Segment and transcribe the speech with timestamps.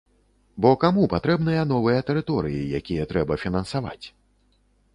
[0.65, 4.03] Бо каму патрэбныя новыя тэрыторыі, якія трэба фінансаваць?